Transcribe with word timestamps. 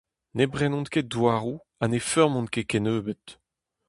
Ne 0.37 0.45
brenont 0.53 0.91
ket 0.93 1.07
douaroù 1.11 1.55
ha 1.79 1.85
ne 1.87 1.99
feurmont 2.09 2.51
ket 2.53 2.69
kennebeut. 2.71 3.25